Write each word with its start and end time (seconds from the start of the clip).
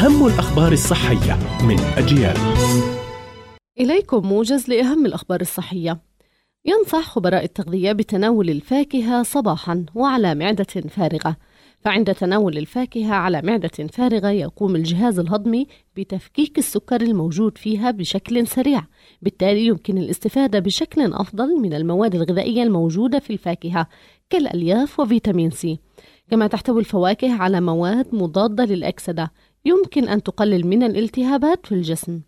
أهم 0.00 0.26
الأخبار 0.26 0.72
الصحية 0.72 1.38
من 1.66 1.80
أجيال. 1.80 2.36
إليكم 3.80 4.26
موجز 4.26 4.68
لأهم 4.68 5.06
الأخبار 5.06 5.40
الصحية. 5.40 6.00
ينصح 6.64 7.08
خبراء 7.08 7.44
التغذية 7.44 7.92
بتناول 7.92 8.50
الفاكهة 8.50 9.22
صباحا 9.22 9.86
وعلى 9.94 10.34
معدة 10.34 10.64
فارغة. 10.64 11.36
فعند 11.80 12.14
تناول 12.14 12.58
الفاكهة 12.58 13.14
على 13.14 13.42
معدة 13.42 13.86
فارغة 13.92 14.30
يقوم 14.30 14.76
الجهاز 14.76 15.18
الهضمي 15.18 15.66
بتفكيك 15.96 16.58
السكر 16.58 17.00
الموجود 17.00 17.58
فيها 17.58 17.90
بشكل 17.90 18.46
سريع. 18.46 18.82
بالتالي 19.22 19.66
يمكن 19.66 19.98
الاستفادة 19.98 20.58
بشكل 20.58 21.12
أفضل 21.12 21.60
من 21.60 21.74
المواد 21.74 22.14
الغذائية 22.14 22.62
الموجودة 22.62 23.18
في 23.18 23.32
الفاكهة 23.32 23.86
كالألياف 24.30 25.00
وفيتامين 25.00 25.50
سي. 25.50 25.78
كما 26.30 26.46
تحتوي 26.46 26.80
الفواكه 26.80 27.32
على 27.32 27.60
مواد 27.60 28.14
مضادة 28.14 28.64
للأكسدة 28.64 29.32
يمكن 29.64 30.08
أن 30.08 30.22
تقلل 30.22 30.66
من 30.66 30.82
الالتهابات 30.82 31.66
في 31.66 31.72
الجسم. 31.72 32.20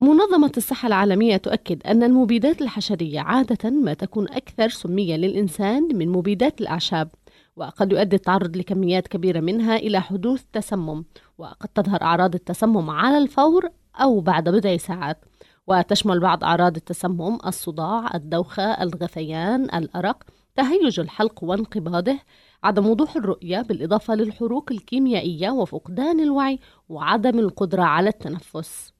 منظمة 0.00 0.52
الصحة 0.56 0.86
العالمية 0.86 1.36
تؤكد 1.36 1.86
أن 1.86 2.02
المبيدات 2.02 2.62
الحشرية 2.62 3.20
عادة 3.20 3.70
ما 3.70 3.94
تكون 3.94 4.28
أكثر 4.28 4.68
سمية 4.68 5.16
للإنسان 5.16 5.96
من 5.96 6.08
مبيدات 6.08 6.60
الأعشاب 6.60 7.08
وقد 7.56 7.92
يؤدي 7.92 8.16
التعرض 8.16 8.56
لكميات 8.56 9.08
كبيرة 9.08 9.40
منها 9.40 9.76
إلى 9.76 10.00
حدوث 10.00 10.42
تسمم 10.52 11.04
وقد 11.38 11.68
تظهر 11.68 12.02
أعراض 12.02 12.34
التسمم 12.34 12.90
على 12.90 13.18
الفور 13.18 13.68
أو 14.00 14.20
بعد 14.20 14.48
بضع 14.48 14.76
ساعات. 14.76 15.24
وتشمل 15.66 16.20
بعض 16.20 16.44
أعراض 16.44 16.76
التسمم 16.76 17.38
الصداع 17.46 18.14
الدوخة 18.14 18.62
الغثيان 18.62 19.64
الأرق. 19.64 20.22
تهيج 20.58 21.00
الحلق 21.00 21.44
وانقباضه 21.44 22.18
عدم 22.64 22.86
وضوح 22.86 23.16
الرؤية 23.16 23.60
بالإضافة 23.60 24.14
للحروق 24.14 24.72
الكيميائية 24.72 25.50
وفقدان 25.50 26.20
الوعي 26.20 26.58
وعدم 26.88 27.38
القدرة 27.38 27.82
على 27.82 28.08
التنفس. 28.08 28.92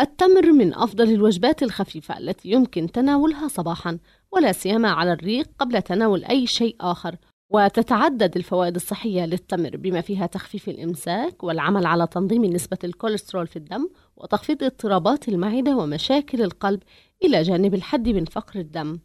التمر 0.00 0.52
من 0.52 0.74
أفضل 0.74 1.10
الوجبات 1.10 1.62
الخفيفة 1.62 2.18
التي 2.18 2.50
يمكن 2.50 2.92
تناولها 2.92 3.48
صباحا 3.48 3.98
ولا 4.32 4.52
سيما 4.52 4.90
على 4.90 5.12
الريق 5.12 5.48
قبل 5.58 5.82
تناول 5.82 6.24
أي 6.24 6.46
شيء 6.46 6.76
آخر. 6.80 7.16
وتتعدد 7.50 8.36
الفوائد 8.36 8.74
الصحية 8.74 9.26
للتمر 9.26 9.76
بما 9.76 10.00
فيها 10.00 10.26
تخفيف 10.26 10.68
الإمساك 10.68 11.44
والعمل 11.44 11.86
على 11.86 12.06
تنظيم 12.06 12.44
نسبة 12.44 12.78
الكوليسترول 12.84 13.46
في 13.46 13.56
الدم 13.56 13.88
وتخفيض 14.16 14.64
اضطرابات 14.64 15.28
المعدة 15.28 15.76
ومشاكل 15.76 16.42
القلب 16.42 16.82
إلى 17.24 17.42
جانب 17.42 17.74
الحد 17.74 18.08
من 18.08 18.24
فقر 18.24 18.60
الدم. 18.60 18.98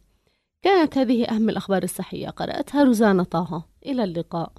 كانت 0.62 0.98
هذه 0.98 1.24
أهم 1.24 1.48
الأخبار 1.48 1.82
الصحية. 1.82 2.28
قرأتها 2.28 2.84
روزانا 2.84 3.22
طه. 3.22 3.64
إلى 3.86 4.04
اللقاء. 4.04 4.52